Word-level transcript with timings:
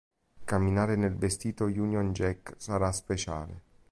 Camminare 0.45 0.95
nel 0.95 1.15
vestito 1.15 1.65
Union 1.65 2.11
Jack 2.11 2.55
sarà 2.57 2.91
speciale. 2.91 3.61